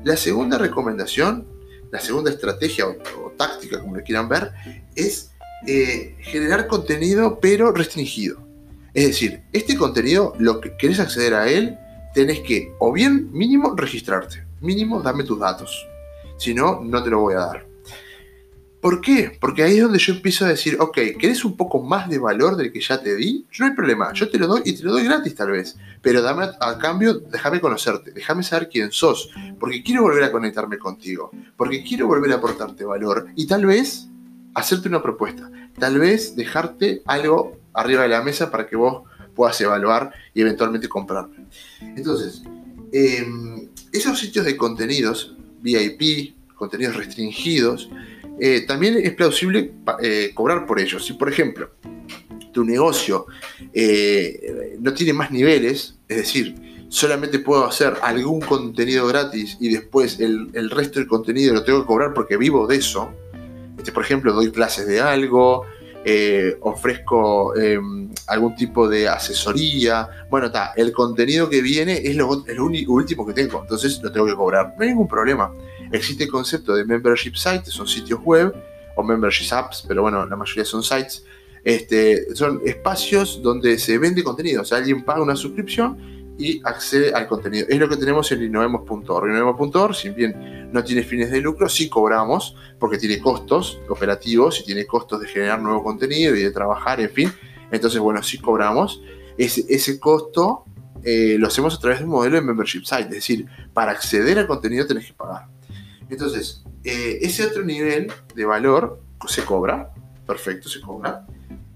La 0.04 0.18
segunda 0.18 0.58
recomendación, 0.58 1.46
la 1.92 2.00
segunda 2.00 2.32
estrategia 2.32 2.88
o, 2.88 2.96
o 3.26 3.32
táctica, 3.32 3.80
como 3.80 3.96
le 3.96 4.04
quieran 4.04 4.28
ver, 4.28 4.52
es 4.96 5.31
eh, 5.68 6.16
generar 6.20 6.68
contenido 6.68 7.40
pero 7.40 7.72
restringido. 7.72 8.40
Es 8.94 9.08
decir, 9.08 9.42
este 9.54 9.78
contenido, 9.78 10.34
lo 10.38 10.60
que 10.60 10.76
querés 10.76 11.00
acceder 11.00 11.34
a 11.34 11.48
él, 11.48 11.78
tenés 12.14 12.40
que 12.42 12.74
o 12.80 12.92
bien 12.92 13.32
mínimo 13.32 13.74
registrarte, 13.76 14.46
mínimo 14.60 15.02
dame 15.02 15.24
tus 15.24 15.40
datos. 15.40 15.88
Si 16.38 16.54
no, 16.54 16.82
no 16.84 17.04
te 17.04 17.10
lo 17.10 17.20
voy 17.20 17.36
a 17.36 17.40
dar. 17.40 17.72
¿Por 18.82 19.00
qué? 19.00 19.38
Porque 19.40 19.62
ahí 19.62 19.78
es 19.78 19.84
donde 19.84 20.00
yo 20.00 20.14
empiezo 20.14 20.44
a 20.44 20.50
decir, 20.50 20.76
ok, 20.80 20.98
¿querés 21.20 21.46
un 21.46 21.56
poco 21.56 21.84
más 21.84 22.10
de 22.10 22.18
valor 22.18 22.56
del 22.56 22.72
que 22.72 22.82
ya 22.82 23.00
te 23.00 23.16
di? 23.16 23.46
No 23.60 23.68
hay 23.68 23.74
problema, 23.74 24.12
yo 24.12 24.28
te 24.28 24.40
lo 24.40 24.48
doy 24.48 24.64
y 24.66 24.76
te 24.76 24.84
lo 24.84 24.94
doy 24.94 25.04
gratis 25.04 25.36
tal 25.36 25.52
vez. 25.52 25.78
Pero 26.02 26.24
dame 26.24 26.48
a, 26.60 26.78
cambio, 26.80 27.14
déjame 27.14 27.62
conocerte, 27.62 28.12
déjame 28.12 28.42
saber 28.42 28.70
quién 28.70 28.92
sos, 28.92 29.30
porque 29.60 29.84
quiero 29.84 30.02
volver 30.02 30.24
a 30.24 30.32
conectarme 30.32 30.80
contigo, 30.80 31.30
porque 31.56 31.84
quiero 31.84 32.08
volver 32.08 32.32
a 32.32 32.38
aportarte 32.38 32.84
valor 32.84 33.28
y 33.36 33.46
tal 33.46 33.68
vez 33.68 34.08
hacerte 34.54 34.88
una 34.88 35.02
propuesta. 35.02 35.50
Tal 35.80 36.00
vez 36.00 36.36
dejarte 36.36 37.02
algo 37.06 37.58
arriba 37.74 38.04
de 38.04 38.10
la 38.10 38.22
mesa 38.22 38.52
para 38.52 38.68
que 38.68 38.76
vos 38.76 39.04
puedas 39.36 39.60
evaluar 39.62 40.14
y 40.34 40.42
eventualmente 40.42 40.90
comprarlo. 40.90 41.36
Entonces, 41.82 42.44
em, 42.92 43.70
esos 43.92 44.20
sitios 44.20 44.46
de 44.46 44.58
contenidos, 44.58 45.36
VIP, 45.62 46.36
contenidos 46.56 46.96
restringidos, 46.96 47.90
eh, 48.40 48.62
también 48.68 48.98
es 48.98 49.14
plausible 49.14 49.74
eh, 50.02 50.32
cobrar 50.34 50.66
por 50.66 50.80
ellos. 50.80 51.06
Si, 51.06 51.14
por 51.14 51.30
ejemplo, 51.30 51.72
tu 52.52 52.66
negocio 52.66 53.28
eh, 53.74 54.78
no 54.80 54.94
tiene 54.94 55.14
más 55.14 55.32
niveles, 55.32 55.96
es 56.08 56.18
decir, 56.18 56.56
solamente 56.90 57.40
puedo 57.40 57.66
hacer 57.66 57.94
algún 58.02 58.42
contenido 58.42 59.08
gratis 59.08 59.58
y 59.62 59.70
después 59.70 60.20
el 60.20 60.70
resto 60.70 61.00
del 61.00 61.08
contenido 61.08 61.54
lo 61.54 61.64
tengo 61.64 61.82
que 61.82 61.88
cobrar 61.88 62.14
porque 62.14 62.36
vivo 62.36 62.68
de 62.68 62.76
eso, 62.76 63.14
este, 63.82 63.92
por 63.92 64.04
ejemplo, 64.04 64.32
doy 64.32 64.52
clases 64.52 64.86
de 64.86 65.02
algo, 65.02 65.66
eh, 66.06 66.56
ofrezco 66.62 67.56
em, 67.56 68.10
algún 68.28 68.56
tipo 68.56 68.88
de 68.88 69.08
asesoría. 69.08 70.08
Bueno, 70.30 70.48
está, 70.48 70.74
el 70.76 70.92
contenido 70.92 71.50
que 71.50 71.64
viene 71.64 71.98
es 72.04 72.16
lo, 72.16 72.28
último 72.28 73.26
que 73.26 73.34
tengo, 73.34 73.62
entonces 73.62 74.00
lo 74.04 74.12
tengo 74.12 74.28
que 74.28 74.36
cobrar. 74.36 74.76
No 74.78 74.84
hay 74.84 74.90
ningún 74.90 75.08
problema. 75.08 75.52
Existe 75.92 76.26
el 76.26 76.30
concepto 76.30 76.76
de 76.76 76.86
membership 76.86 77.34
sites, 77.36 77.74
son 77.74 77.88
sitios 77.88 78.20
web 78.24 78.54
o 78.96 79.02
membership 79.02 79.52
apps, 79.52 79.84
pero 79.88 80.04
bueno, 80.04 80.28
la 80.28 80.36
mayoría 80.36 80.64
son 80.64 80.84
sites. 80.84 81.26
Este, 81.64 82.36
son 82.36 82.62
espacios 82.64 83.42
donde 83.42 83.80
se 83.80 83.98
vende 83.98 84.24
contenido, 84.24 84.62
o 84.62 84.66
sea, 84.66 84.80
alguien 84.80 85.04
paga 85.04 85.22
una 85.22 85.36
suscripción 85.36 86.21
y 86.42 86.62
accede 86.64 87.14
al 87.14 87.28
contenido. 87.28 87.68
Es 87.70 87.78
lo 87.80 87.88
que 87.88 87.98
tenemos 87.98 88.32
en 88.32 88.42
innovemos.org. 88.44 89.30
Innovemos.org, 89.30 89.96
si 89.96 90.10
bien 90.10 90.70
no 90.74 90.84
tiene 90.84 91.04
fines 91.04 91.30
de 91.30 91.40
lucro, 91.40 91.70
sí 91.70 91.88
cobramos 91.88 92.56
porque 92.80 92.98
tiene 92.98 93.20
costos 93.20 93.80
operativos 93.90 94.60
y 94.60 94.66
tiene 94.66 94.86
costos 94.88 95.22
de 95.22 95.28
generar 95.28 95.62
nuevo 95.62 95.84
contenido 95.84 96.36
y 96.36 96.42
de 96.42 96.52
trabajar, 96.52 97.00
en 97.00 97.12
fin. 97.12 97.32
Entonces, 97.72 98.00
bueno, 98.00 98.24
sí 98.24 98.40
cobramos. 98.40 99.02
Ese, 99.38 99.64
ese 99.70 100.00
costo 100.00 100.66
eh, 101.04 101.38
lo 101.38 101.48
hacemos 101.48 101.76
a 101.76 101.80
través 101.80 102.00
de 102.00 102.06
un 102.06 102.12
modelo 102.12 102.36
de 102.38 102.42
membership 102.42 102.84
site, 102.84 103.04
es 103.04 103.10
decir, 103.10 103.46
para 103.74 103.92
acceder 103.92 104.40
al 104.40 104.48
contenido 104.48 104.88
tenés 104.88 105.06
que 105.06 105.14
pagar. 105.14 105.48
Entonces, 106.10 106.64
eh, 106.84 107.20
ese 107.22 107.46
otro 107.46 107.64
nivel 107.64 108.12
de 108.36 108.46
valor 108.46 109.02
se 109.28 109.44
cobra, 109.44 109.92
perfecto, 110.26 110.70
se 110.70 110.82
cobra, 110.82 111.26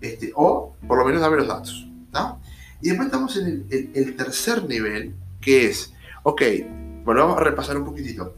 este, 0.01 0.31
o 0.35 0.75
por 0.87 0.97
lo 0.97 1.05
menos 1.05 1.21
dame 1.21 1.37
los 1.37 1.47
datos. 1.47 1.87
¿no? 2.11 2.41
Y 2.85 2.89
después 2.89 3.07
estamos 3.07 3.35
en 3.37 3.65
el, 3.95 4.15
tercer 4.15 4.63
nivel, 4.65 5.15
que 5.41 5.65
es, 5.65 5.91
ok, 6.21 6.39
bueno, 7.03 7.21
vamos 7.21 7.37
a 7.37 7.43
repasar 7.43 7.75
un 7.77 7.83
poquitito. 7.83 8.35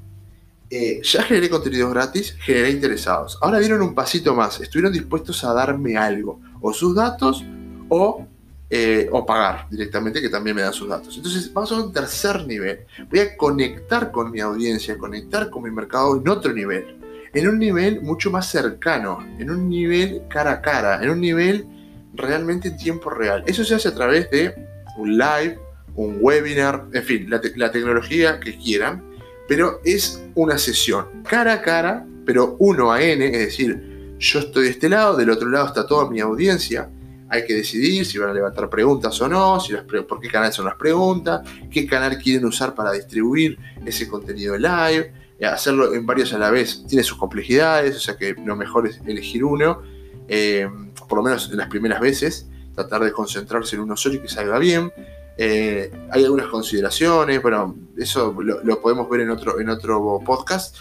Eh, 0.69 1.01
ya 1.03 1.21
generé 1.23 1.49
contenidos 1.49 1.93
gratis, 1.93 2.33
generé 2.39 2.69
interesados. 2.69 3.37
Ahora 3.41 3.59
dieron 3.59 3.81
un 3.81 3.93
pasito 3.93 4.33
más, 4.33 4.61
estuvieron 4.61 4.93
dispuestos 4.93 5.43
a 5.43 5.53
darme 5.53 5.97
algo, 5.97 6.39
o 6.61 6.71
sus 6.71 6.95
datos, 6.95 7.43
o, 7.89 8.25
eh, 8.69 9.09
o 9.11 9.25
pagar 9.25 9.67
directamente, 9.69 10.21
que 10.21 10.29
también 10.29 10.55
me 10.55 10.61
dan 10.61 10.71
sus 10.71 10.87
datos. 10.87 11.17
Entonces 11.17 11.51
vamos 11.51 11.69
a 11.73 11.81
un 11.81 11.91
tercer 11.91 12.47
nivel. 12.47 12.85
Voy 13.09 13.19
a 13.19 13.35
conectar 13.35 14.13
con 14.13 14.31
mi 14.31 14.39
audiencia, 14.39 14.97
conectar 14.97 15.49
con 15.49 15.63
mi 15.63 15.71
mercado 15.71 16.15
en 16.15 16.29
otro 16.29 16.53
nivel. 16.53 16.97
En 17.33 17.49
un 17.49 17.59
nivel 17.59 18.01
mucho 18.01 18.31
más 18.31 18.49
cercano, 18.49 19.27
en 19.39 19.51
un 19.51 19.67
nivel 19.67 20.21
cara 20.29 20.51
a 20.51 20.61
cara, 20.61 21.03
en 21.03 21.09
un 21.09 21.19
nivel 21.19 21.67
realmente 22.13 22.69
en 22.69 22.77
tiempo 22.77 23.09
real. 23.09 23.43
Eso 23.47 23.63
se 23.63 23.75
hace 23.75 23.89
a 23.89 23.95
través 23.95 24.29
de 24.31 24.53
un 24.97 25.17
live, 25.17 25.59
un 25.95 26.17
webinar, 26.19 26.87
en 26.93 27.03
fin, 27.03 27.29
la, 27.29 27.71
tecnología 27.71 28.39
que 28.39 28.57
quieran, 28.57 29.03
pero 29.47 29.79
es 29.83 30.23
una 30.35 30.57
sesión 30.57 31.23
cara 31.23 31.53
a 31.53 31.61
cara, 31.61 32.05
pero 32.25 32.55
uno 32.59 32.91
a 32.91 33.01
N, 33.01 33.25
es 33.25 33.31
decir, 33.31 34.15
yo 34.19 34.39
estoy 34.39 34.65
de 34.65 34.69
este 34.71 34.89
lado, 34.89 35.15
del 35.15 35.29
otro 35.29 35.49
lado 35.49 35.67
está 35.67 35.85
toda 35.85 36.09
mi 36.09 36.19
audiencia. 36.19 36.89
Hay 37.29 37.45
que 37.45 37.53
decidir 37.53 38.05
si 38.05 38.17
van 38.17 38.29
a 38.29 38.33
levantar 38.33 38.69
preguntas 38.69 39.19
o 39.21 39.27
no, 39.27 39.59
si 39.59 39.73
las 39.73 39.83
por 39.83 40.19
qué 40.19 40.29
canal 40.29 40.53
son 40.53 40.65
las 40.65 40.75
preguntas, 40.75 41.41
qué 41.69 41.85
canal 41.85 42.17
quieren 42.17 42.45
usar 42.45 42.73
para 42.73 42.91
distribuir 42.91 43.57
ese 43.85 44.07
contenido 44.07 44.57
live. 44.57 45.13
Hacerlo 45.41 45.93
en 45.93 46.05
varios 46.05 46.33
a 46.33 46.37
la 46.37 46.49
vez 46.49 46.83
tiene 46.87 47.03
sus 47.03 47.17
complejidades, 47.17 47.95
o 47.95 47.99
sea 47.99 48.17
que 48.17 48.33
lo 48.43 48.55
mejor 48.55 48.87
es 48.87 49.01
elegir 49.05 49.43
uno. 49.43 49.81
Eh, 50.27 50.67
por 51.07 51.19
lo 51.19 51.23
menos 51.23 51.49
en 51.51 51.57
las 51.57 51.67
primeras 51.67 51.99
veces, 51.99 52.47
tratar 52.75 53.03
de 53.03 53.11
concentrarse 53.11 53.75
en 53.75 53.81
uno 53.81 53.97
solo 53.97 54.15
y 54.15 54.19
que 54.19 54.27
salga 54.27 54.59
bien. 54.59 54.91
Eh, 55.37 55.91
hay 56.11 56.23
algunas 56.23 56.47
consideraciones, 56.47 57.41
bueno, 57.41 57.75
eso 57.97 58.35
lo, 58.41 58.81
podemos 58.81 59.09
ver 59.09 59.21
en 59.21 59.29
otro, 59.29 59.59
en 59.59 59.69
otro 59.69 60.21
podcast. 60.25 60.75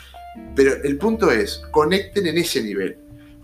Pero 0.55 0.75
el 0.83 0.99
punto 0.99 1.31
es, 1.31 1.63
conecten 1.71 2.27
en 2.27 2.39
ese 2.39 2.63
nivel. 2.63 2.99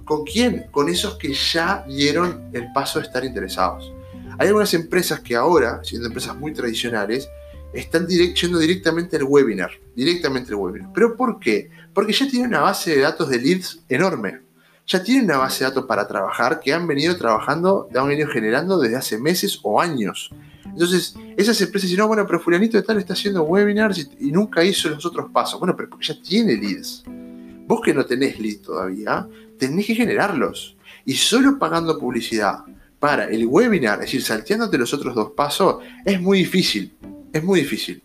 ¿Con 0.05 0.25
quién? 0.25 0.67
Con 0.71 0.89
esos 0.89 1.17
que 1.17 1.33
ya 1.33 1.85
dieron 1.87 2.51
el 2.53 2.73
paso 2.73 2.99
de 2.99 3.07
estar 3.07 3.25
interesados. 3.25 3.93
Hay 4.39 4.49
algunas 4.49 4.75
empresas 4.75 5.21
que 5.21 5.37
ahora, 5.37 5.81
siendo 5.85 6.09
empresas 6.09 6.37
muy 6.37 6.53
tradicionales, 6.53 7.29
están 7.73 8.07
yendo 8.07 8.59
directamente 8.59 9.17
al 9.17 9.25
webinar. 9.25 9.71
Directamente 9.95 10.51
al 10.53 10.57
webinar. 10.57 10.91
¿Pero 10.93 11.17
por 11.17 11.39
qué? 11.39 11.71
Porque 11.95 12.13
ya 12.13 12.29
tienen 12.29 12.49
una 12.49 12.61
base 12.61 12.97
de 12.97 13.03
datos 13.03 13.29
de 13.29 13.39
leads 13.39 13.81
enorme. 13.89 14.41
Ya 14.87 15.03
tienen 15.03 15.25
una 15.25 15.39
base 15.39 15.65
de 15.65 15.71
datos 15.71 15.87
para 15.87 16.07
trabajar 16.09 16.61
que 16.61 16.73
han 16.73 16.87
venido 16.87 17.17
trabajando, 17.17 17.89
han 17.95 18.09
venido 18.09 18.29
generando 18.29 18.79
desde 18.79 18.97
hace 18.97 19.19
meses 19.19 19.61
o 19.63 19.81
años. 19.81 20.31
Entonces, 20.65 21.15
esas 21.37 21.61
empresas 21.61 21.89
dicen, 21.89 22.01
no, 22.01 22.09
bueno, 22.09 22.27
pero 22.27 22.41
fulanito 22.41 22.77
de 22.77 22.83
tal 22.83 22.99
está 22.99 23.13
haciendo 23.13 23.43
webinars 23.43 24.09
y, 24.19 24.33
nunca 24.33 24.65
hizo 24.65 24.89
los 24.89 25.05
otros 25.05 25.31
pasos. 25.31 25.59
Bueno, 25.61 25.77
pero 25.77 25.91
porque 25.91 26.07
ya 26.07 26.21
tiene 26.21 26.57
leads. 26.57 27.05
Vos 27.67 27.81
que 27.83 27.95
no 27.95 28.05
tenés 28.05 28.39
leads 28.39 28.63
todavía, 28.63 29.29
tenés 29.59 29.87
que 29.87 29.95
generarlos. 29.95 30.77
Y 31.05 31.15
solo 31.15 31.59
pagando 31.59 31.99
publicidad 31.99 32.65
para 32.99 33.25
el 33.25 33.47
webinar, 33.47 33.95
es 33.95 34.07
decir, 34.07 34.23
salteándote 34.23 34.79
los 34.79 34.95
otros 34.95 35.15
dos 35.15 35.33
pasos, 35.33 35.83
es 36.05 36.21
muy 36.21 36.39
difícil. 36.39 36.95
Es 37.33 37.43
muy 37.43 37.61
difícil. 37.61 38.03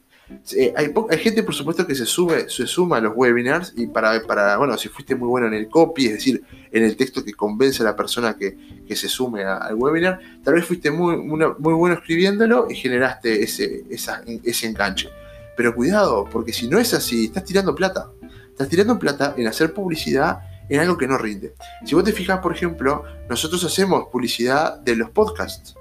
Hay, 0.75 1.17
gente, 1.19 1.43
por 1.43 1.55
supuesto, 1.55 1.87
que 1.87 1.95
se, 1.95 2.05
sube, 2.05 2.49
se 2.49 2.67
suma 2.67 2.97
a 2.97 3.01
los 3.01 3.13
webinars 3.15 3.73
y 3.75 3.87
para, 3.87 4.21
para, 4.23 4.57
bueno, 4.57 4.77
si 4.77 4.89
fuiste 4.89 5.15
muy 5.15 5.27
bueno 5.27 5.47
en 5.47 5.53
el 5.53 5.69
copy, 5.69 6.07
es 6.07 6.13
decir, 6.13 6.43
en 6.71 6.83
el 6.83 6.97
texto 6.97 7.23
que 7.23 7.33
convence 7.33 7.81
a 7.81 7.85
la 7.85 7.95
persona 7.95 8.35
que, 8.37 8.57
se 8.95 9.09
sume 9.09 9.43
al 9.43 9.75
webinar, 9.75 10.19
tal 10.43 10.55
vez 10.55 10.65
fuiste 10.65 10.91
muy, 10.91 11.17
muy, 11.17 11.45
bueno 11.57 11.95
escribiéndolo 11.95 12.67
y 12.69 12.75
generaste 12.75 13.43
ese, 13.43 13.85
ese 13.89 14.67
enganche. 14.67 15.09
Pero 15.55 15.73
cuidado, 15.73 16.25
porque 16.31 16.53
si 16.53 16.67
no 16.67 16.79
es 16.79 16.93
así, 16.93 17.25
estás 17.25 17.43
tirando 17.43 17.73
plata. 17.73 18.11
Estás 18.49 18.69
tirando 18.69 18.97
plata 18.97 19.33
en 19.37 19.47
hacer 19.47 19.73
publicidad 19.73 20.39
en 20.69 20.79
algo 20.79 20.97
que 20.97 21.07
no 21.07 21.17
rinde. 21.17 21.53
Si 21.85 21.95
vos 21.95 22.03
te 22.03 22.11
fijas, 22.11 22.39
por 22.39 22.53
ejemplo, 22.53 23.03
nosotros 23.29 23.63
hacemos 23.63 24.07
publicidad 24.11 24.79
de 24.79 24.95
los 24.95 25.09
podcasts. 25.09 25.75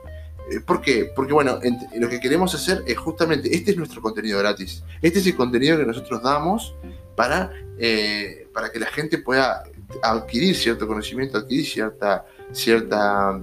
Eh, 0.50 0.60
¿Por 0.60 0.80
qué? 0.80 1.10
Porque 1.14 1.32
bueno, 1.32 1.58
lo 1.96 2.08
que 2.08 2.20
queremos 2.20 2.54
hacer 2.54 2.84
es 2.86 2.96
justamente, 2.96 3.54
este 3.54 3.72
es 3.72 3.76
nuestro 3.76 4.00
contenido 4.00 4.38
gratis. 4.38 4.82
Este 5.02 5.18
es 5.18 5.26
el 5.26 5.36
contenido 5.36 5.76
que 5.78 5.84
nosotros 5.84 6.22
damos 6.22 6.74
para, 7.16 7.50
eh, 7.78 8.46
para 8.52 8.70
que 8.70 8.78
la 8.78 8.86
gente 8.86 9.18
pueda 9.18 9.64
adquirir 10.02 10.54
cierto 10.54 10.86
conocimiento, 10.86 11.38
adquirir 11.38 11.66
cierta, 11.66 12.26
cierta, 12.52 13.40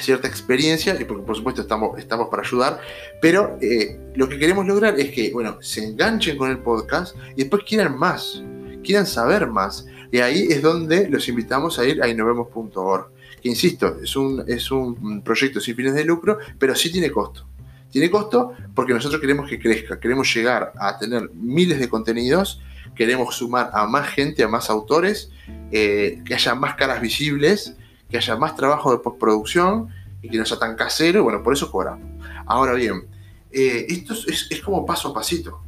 cierta 0.00 0.28
experiencia, 0.28 0.96
y 0.98 1.04
porque 1.04 1.24
por 1.24 1.36
supuesto 1.36 1.62
estamos, 1.62 1.98
estamos 1.98 2.28
para 2.28 2.42
ayudar, 2.42 2.80
pero 3.20 3.58
eh, 3.60 3.98
lo 4.14 4.28
que 4.28 4.38
queremos 4.38 4.66
lograr 4.66 4.98
es 4.98 5.10
que, 5.12 5.30
bueno, 5.32 5.58
se 5.60 5.84
enganchen 5.84 6.36
con 6.36 6.50
el 6.50 6.58
podcast 6.58 7.16
y 7.36 7.42
después 7.42 7.64
quieran 7.64 7.98
más, 7.98 8.42
quieran 8.82 9.06
saber 9.06 9.46
más. 9.46 9.86
Y 10.10 10.18
ahí 10.18 10.48
es 10.50 10.60
donde 10.60 11.08
los 11.08 11.26
invitamos 11.28 11.78
a 11.78 11.86
ir 11.86 12.02
a 12.02 12.08
innovemos.org. 12.08 13.10
Que 13.42 13.48
insisto, 13.48 13.96
es 14.00 14.14
un, 14.14 14.44
es 14.46 14.70
un 14.70 15.20
proyecto 15.22 15.60
sin 15.60 15.74
fines 15.74 15.94
de 15.94 16.04
lucro, 16.04 16.38
pero 16.58 16.74
sí 16.74 16.92
tiene 16.92 17.10
costo. 17.10 17.46
Tiene 17.90 18.10
costo 18.10 18.52
porque 18.74 18.94
nosotros 18.94 19.20
queremos 19.20 19.48
que 19.50 19.58
crezca, 19.58 20.00
queremos 20.00 20.32
llegar 20.34 20.72
a 20.78 20.96
tener 20.96 21.28
miles 21.34 21.78
de 21.78 21.88
contenidos, 21.88 22.62
queremos 22.94 23.36
sumar 23.36 23.70
a 23.74 23.86
más 23.86 24.08
gente, 24.08 24.42
a 24.42 24.48
más 24.48 24.70
autores, 24.70 25.30
eh, 25.70 26.22
que 26.24 26.34
haya 26.34 26.54
más 26.54 26.74
caras 26.76 27.02
visibles, 27.02 27.74
que 28.08 28.16
haya 28.16 28.36
más 28.36 28.56
trabajo 28.56 28.92
de 28.92 28.98
postproducción 28.98 29.88
y 30.22 30.28
que 30.28 30.38
no 30.38 30.46
sea 30.46 30.58
tan 30.58 30.76
casero, 30.76 31.24
bueno, 31.24 31.42
por 31.42 31.52
eso 31.52 31.70
cobramos. 31.70 32.08
Ahora 32.46 32.74
bien, 32.74 33.06
eh, 33.50 33.86
esto 33.88 34.14
es, 34.14 34.46
es, 34.50 34.60
como 34.60 34.86
paso 34.86 35.08
a 35.08 35.14
pasito. 35.14 35.60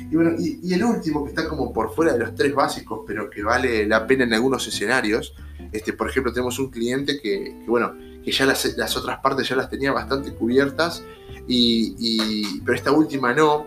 Y, 0.00 0.16
bueno, 0.16 0.32
y, 0.38 0.72
el 0.72 0.84
último, 0.84 1.24
que 1.24 1.30
está 1.30 1.48
como 1.48 1.72
por 1.72 1.94
fuera 1.94 2.12
de 2.12 2.18
los 2.18 2.34
tres 2.34 2.54
básicos, 2.54 3.00
pero 3.06 3.30
que 3.30 3.42
vale 3.42 3.86
la 3.86 4.06
pena 4.06 4.24
en 4.24 4.34
algunos 4.34 4.66
escenarios, 4.66 5.34
este, 5.72 5.92
por 5.92 6.08
ejemplo, 6.08 6.32
tenemos 6.32 6.58
un 6.58 6.70
cliente 6.70 7.20
que, 7.20 7.56
bueno, 7.66 7.94
que 8.24 8.32
ya 8.32 8.46
las, 8.46 8.76
las, 8.76 8.96
otras 8.96 9.20
partes 9.20 9.48
ya 9.48 9.56
las 9.56 9.68
tenía 9.70 9.92
bastante 9.92 10.32
cubiertas, 10.34 11.04
y, 11.46 12.60
pero 12.60 12.74
esta 12.74 12.90
última 12.90 13.34
no, 13.34 13.66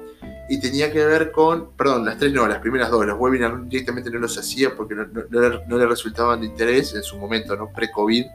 y 0.49 0.59
tenía 0.59 0.91
que 0.91 1.05
ver 1.05 1.31
con, 1.31 1.71
perdón, 1.71 2.05
las 2.05 2.17
tres 2.17 2.33
no, 2.33 2.47
las 2.47 2.59
primeras 2.59 2.89
dos, 2.89 3.05
los 3.05 3.19
webinars 3.19 3.69
directamente 3.69 4.09
no 4.09 4.19
los 4.19 4.37
hacía 4.37 4.75
porque 4.75 4.95
no, 4.95 5.05
no, 5.05 5.77
le 5.77 5.85
resultaban 5.85 6.41
de 6.41 6.47
interés 6.47 6.93
en 6.95 7.03
su 7.03 7.17
momento, 7.17 7.55
¿no? 7.55 7.71
Pre-COVID. 7.71 8.25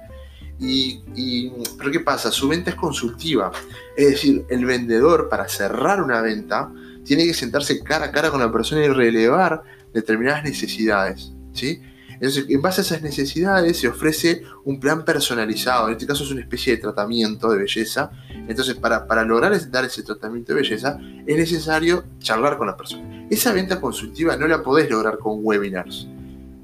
Y, 0.61 1.03
y, 1.17 1.53
pero 1.79 1.91
¿qué 1.91 2.01
pasa? 2.01 2.31
Su 2.31 2.49
venta 2.49 2.71
es 2.71 2.77
consultiva. 2.77 3.51
Es 3.97 4.11
decir, 4.11 4.45
el 4.49 4.65
vendedor 4.65 5.29
para 5.29 5.49
cerrar 5.49 6.03
una 6.03 6.21
venta 6.21 6.71
tiene 7.05 7.25
que 7.27 7.35
sentarse 7.35 7.83
cara 7.83 8.07
a 8.07 8.13
cara 8.13 8.31
con 8.31 8.41
la 8.41 8.53
persona 8.53 8.85
y 8.85 8.89
relevar 8.89 9.63
determinadas 9.93 10.45
necesidades. 10.45 11.33
¿sí? 11.53 11.81
Entonces, 12.23 12.47
en 12.49 12.63
base 12.63 12.83
a 12.83 12.85
esas 12.85 13.03
necesidades 13.03 13.79
se 13.79 13.89
ofrece 13.89 14.45
un 14.65 14.79
plan 14.79 15.05
personalizado. 15.05 15.89
En 15.89 15.95
este 15.95 16.07
caso 16.07 16.23
es 16.23 16.31
una 16.31 16.41
especie 16.41 16.77
de 16.77 16.81
tratamiento 16.81 17.51
de 17.51 17.59
belleza. 17.59 18.13
Entonces, 18.47 18.77
para, 18.77 19.09
para 19.09 19.25
lograr 19.25 19.53
dar 19.73 19.85
ese 19.85 20.05
tratamiento 20.05 20.55
de 20.55 20.61
belleza, 20.61 21.01
es 21.27 21.37
necesario 21.37 22.05
charlar 22.21 22.59
con 22.59 22.69
la 22.69 22.77
persona. 22.77 23.27
Esa 23.29 23.53
venta 23.53 23.81
consultiva 23.81 24.37
no 24.37 24.47
la 24.47 24.63
podés 24.63 24.89
lograr 24.89 25.19
con 25.19 25.41
webinars. 25.43 26.07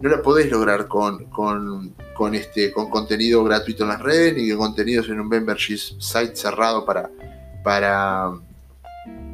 No 0.01 0.09
la 0.09 0.23
podés 0.23 0.49
lograr 0.49 0.87
con, 0.87 1.25
con, 1.25 2.35
este, 2.37 2.71
con 2.71 2.89
contenido 2.89 3.43
gratuito 3.43 3.83
en 3.83 3.89
las 3.89 4.01
redes, 4.01 4.37
ni 4.37 4.49
con 4.51 4.59
contenidos 4.59 5.09
en 5.09 5.19
un 5.19 5.29
membership 5.29 5.79
site 5.99 6.37
cerrado 6.37 6.87
para, 6.87 7.11
para, 7.65 8.31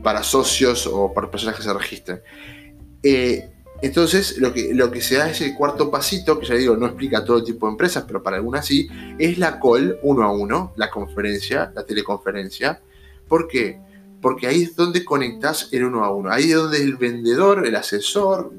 para 0.04 0.22
socios 0.22 0.86
o 0.86 1.12
para 1.12 1.30
personas 1.30 1.56
que 1.56 1.62
se 1.62 1.72
registren. 1.72 2.20
Eh, 3.02 3.50
entonces, 3.82 4.38
lo 4.38 4.52
que, 4.52 4.72
lo 4.74 4.90
que 4.90 5.00
se 5.00 5.16
da 5.16 5.28
es 5.28 5.40
el 5.40 5.54
cuarto 5.54 5.90
pasito, 5.90 6.38
que 6.38 6.46
ya 6.46 6.54
digo, 6.54 6.76
no 6.76 6.86
explica 6.86 7.24
todo 7.24 7.42
tipo 7.42 7.66
de 7.66 7.72
empresas, 7.72 8.04
pero 8.06 8.22
para 8.22 8.36
algunas 8.36 8.64
sí, 8.64 8.88
es 9.18 9.38
la 9.38 9.58
call 9.58 9.98
uno 10.02 10.22
a 10.22 10.30
uno, 10.30 10.72
la 10.76 10.90
conferencia, 10.90 11.72
la 11.74 11.84
teleconferencia. 11.84 12.80
¿Por 13.26 13.48
qué? 13.48 13.80
Porque 14.20 14.46
ahí 14.46 14.62
es 14.62 14.76
donde 14.76 15.04
conectas 15.04 15.70
el 15.72 15.84
uno 15.84 16.04
a 16.04 16.14
uno. 16.14 16.30
Ahí 16.30 16.50
es 16.50 16.56
donde 16.56 16.82
el 16.82 16.96
vendedor, 16.96 17.66
el 17.66 17.74
asesor, 17.74 18.52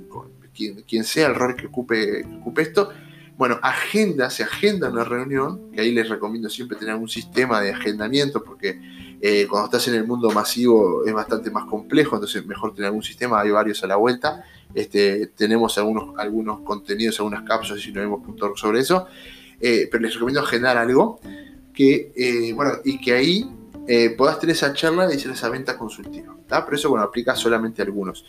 quien, 0.54 0.82
quien 0.82 1.04
sea 1.04 1.28
el 1.28 1.36
rol 1.36 1.56
que 1.56 1.68
ocupe, 1.68 2.24
que 2.24 2.38
ocupe 2.42 2.64
esto, 2.64 2.90
bueno, 3.38 3.60
agenda, 3.62 4.30
se 4.30 4.44
agenda 4.44 4.90
una 4.90 5.04
reunión, 5.04 5.72
que 5.72 5.82
ahí 5.82 5.92
les 5.92 6.08
recomiendo 6.10 6.50
siempre 6.50 6.78
tener 6.78 6.96
un 6.96 7.10
sistema 7.10 7.62
de 7.62 7.72
agendamiento, 7.72 8.44
porque 8.44 8.80
eh, 9.28 9.48
cuando 9.50 9.66
estás 9.66 9.88
en 9.88 9.96
el 9.96 10.06
mundo 10.06 10.30
masivo 10.30 11.04
es 11.04 11.12
bastante 11.12 11.50
más 11.50 11.66
complejo, 11.66 12.16
entonces 12.16 12.46
mejor 12.46 12.76
tener 12.76 12.90
algún 12.90 13.02
sistema, 13.02 13.42
hay 13.42 13.50
varios 13.50 13.84
a 13.84 13.88
la 13.88 13.96
vuelta. 13.96 14.46
Este, 14.76 15.26
tenemos 15.36 15.80
algunos, 15.80 16.60
contenidos, 16.60 17.20
algunas 17.20 17.42
cápsulas, 17.42 17.82
si 17.82 17.92
no 17.92 18.02
vemos 18.02 18.22
sobre 18.60 18.82
eso, 18.82 19.08
eh, 19.60 19.88
pero 19.92 20.04
les 20.04 20.14
recomiendo 20.14 20.42
agendar 20.42 20.78
algo 20.78 21.20
que, 21.74 22.12
eh, 22.16 22.54
bueno, 22.54 22.74
y 22.84 23.00
que 23.00 23.14
ahí 23.14 23.50
puedas 24.18 24.40
tener 24.40 24.56
esa 24.56 24.74
charla 24.74 25.12
y 25.12 25.18
hacer 25.18 25.32
esa 25.32 25.50
venta 25.50 25.78
consultiva. 25.78 26.36
Pero 26.48 26.76
eso, 26.76 26.90
bueno, 26.90 27.06
aplica 27.06 27.36
solamente 27.36 27.82
a 27.82 27.86
algunos. 27.86 28.26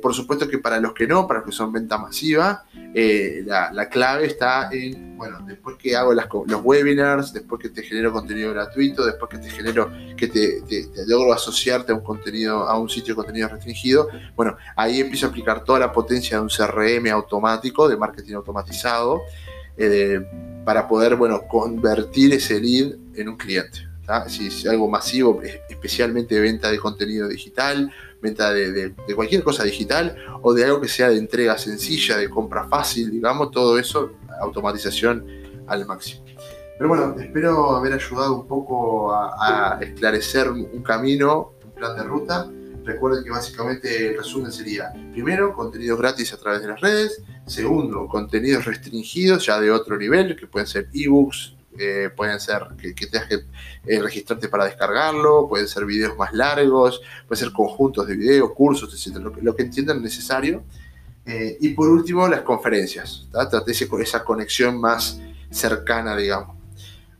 por 0.00 0.14
supuesto 0.14 0.48
que 0.48 0.58
para 0.58 0.80
los 0.80 0.92
que 0.92 1.06
no, 1.06 1.26
para 1.26 1.40
los 1.40 1.46
que 1.46 1.52
son 1.52 1.72
venta 1.72 1.98
masiva, 1.98 2.64
eh, 2.98 3.44
la, 3.44 3.88
clave 3.90 4.24
está 4.24 4.70
en, 4.72 5.18
bueno, 5.18 5.40
después 5.46 5.76
que 5.76 5.94
hago 5.94 6.14
los 6.14 6.64
webinars, 6.64 7.30
después 7.30 7.60
que 7.60 7.68
te 7.68 7.82
genero 7.82 8.10
contenido 8.10 8.54
gratuito, 8.54 9.04
después 9.04 9.30
que 9.30 9.36
te 9.36 9.50
genero, 9.50 9.92
que 10.16 10.28
te, 10.28 10.62
logro 11.06 11.34
asociarte 11.34 11.92
a 11.92 11.94
un 11.94 12.00
contenido, 12.00 12.66
a 12.66 12.78
un 12.78 12.88
sitio 12.88 13.12
de 13.12 13.16
contenido 13.16 13.48
restringido, 13.48 14.08
bueno, 14.34 14.56
ahí 14.76 15.00
empiezo 15.00 15.26
a 15.26 15.28
aplicar 15.28 15.62
toda 15.62 15.78
la 15.78 15.92
potencia 15.92 16.38
de 16.38 16.42
un 16.44 16.48
CRM 16.48 17.08
automático, 17.12 17.86
de 17.86 17.98
marketing 17.98 18.32
automatizado, 18.32 19.20
eh, 19.76 20.18
para 20.64 20.88
poder, 20.88 21.16
bueno, 21.16 21.42
convertir 21.46 22.32
ese 22.32 22.58
lead 22.58 22.94
en 23.14 23.28
un 23.28 23.36
cliente. 23.36 23.86
Si 24.28 24.46
es 24.46 24.66
algo 24.66 24.88
masivo, 24.88 25.40
especialmente 25.68 26.38
venta 26.38 26.70
de 26.70 26.78
contenido 26.78 27.28
digital, 27.28 27.92
venta 28.22 28.52
de, 28.52 28.94
cualquier 29.14 29.42
cosa 29.42 29.64
digital 29.64 30.16
o 30.42 30.54
de 30.54 30.64
algo 30.64 30.80
que 30.80 30.88
sea 30.88 31.08
de 31.08 31.18
entrega 31.18 31.58
sencilla, 31.58 32.16
de 32.16 32.30
compra 32.30 32.68
fácil, 32.68 33.10
digamos, 33.10 33.50
todo 33.50 33.78
eso, 33.78 34.12
automatización 34.40 35.26
al 35.66 35.86
máximo. 35.86 36.24
Pero 36.78 36.88
bueno, 36.88 37.16
espero 37.18 37.74
haber 37.76 37.94
ayudado 37.94 38.40
un 38.40 38.46
poco 38.46 39.12
a, 39.12 39.78
esclarecer 39.80 40.50
un 40.50 40.82
camino, 40.82 41.54
un 41.64 41.72
plan 41.72 41.96
de 41.96 42.04
ruta. 42.04 42.48
Recuerden 42.84 43.24
que 43.24 43.30
básicamente 43.30 44.10
el 44.10 44.18
resumen 44.18 44.52
sería, 44.52 44.92
primero, 45.10 45.52
contenidos 45.52 45.98
gratis 45.98 46.32
a 46.32 46.36
través 46.36 46.62
de 46.62 46.68
las 46.68 46.80
redes. 46.80 47.20
Segundo, 47.44 48.06
contenidos 48.06 48.64
restringidos 48.64 49.44
ya 49.44 49.60
de 49.60 49.72
otro 49.72 49.96
nivel, 49.96 50.36
que 50.36 50.46
pueden 50.46 50.68
ser 50.68 50.88
ebooks, 50.92 51.55
eh, 51.78 52.10
pueden 52.14 52.40
ser 52.40 52.62
que, 52.78 52.92
tengas 52.92 53.28
que 53.28 53.44
eh, 53.86 54.00
registrarte 54.00 54.48
para 54.48 54.64
descargarlo, 54.64 55.48
pueden 55.48 55.68
ser 55.68 55.84
videos 55.84 56.16
más 56.16 56.32
largos, 56.32 57.00
pueden 57.26 57.44
ser 57.44 57.52
conjuntos 57.52 58.06
de 58.06 58.16
videos, 58.16 58.52
cursos, 58.52 58.92
etc. 58.94 59.16
Lo, 59.42 59.56
que 59.56 59.62
entiendan 59.62 60.02
necesario. 60.02 60.64
Eh, 61.24 61.56
y 61.60 61.70
por 61.70 61.88
último, 61.88 62.28
las 62.28 62.42
conferencias, 62.42 63.28
esa 64.00 64.24
conexión 64.24 64.80
más 64.80 65.20
cercana, 65.50 66.16
digamos. 66.16 66.56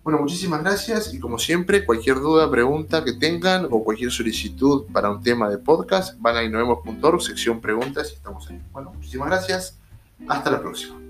Bueno, 0.07 0.21
muchísimas 0.21 0.63
gracias 0.63 1.13
y 1.13 1.19
como 1.19 1.37
siempre, 1.37 1.85
cualquier 1.85 2.21
duda, 2.21 2.49
pregunta 2.49 3.03
que 3.03 3.15
tengan 3.15 3.67
o 3.73 3.83
cualquier 3.83 4.13
solicitud 4.13 4.85
para 4.93 5.11
un 5.11 5.21
tema 5.21 5.51
de 5.51 5.59
podcast, 5.59 6.17
van 6.21 6.37
a 6.37 6.45
innovemos.org, 6.45 7.21
sección 7.21 7.61
preguntas 7.61 8.13
y 8.13 8.15
estamos 8.15 8.49
ahí. 8.49 8.63
Bueno, 8.71 8.93
muchísimas 8.95 9.29
gracias. 9.29 9.81
Hasta 10.29 10.51
la 10.51 10.61
próxima. 10.61 11.06